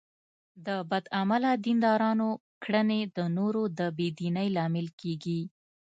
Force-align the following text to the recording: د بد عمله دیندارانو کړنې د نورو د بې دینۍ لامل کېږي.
د 0.65 0.67
بد 0.89 1.05
عمله 1.19 1.51
دیندارانو 1.65 2.29
کړنې 2.63 2.99
د 3.15 3.17
نورو 3.37 3.63
د 3.79 3.81
بې 3.97 4.07
دینۍ 4.19 4.47
لامل 4.57 4.87
کېږي. 5.01 5.41